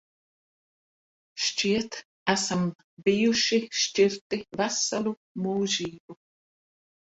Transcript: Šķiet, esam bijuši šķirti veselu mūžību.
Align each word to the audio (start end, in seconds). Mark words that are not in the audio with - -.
Šķiet, 1.47 1.97
esam 2.33 2.65
bijuši 3.09 3.61
šķirti 3.83 4.41
veselu 4.63 5.17
mūžību. 5.47 6.21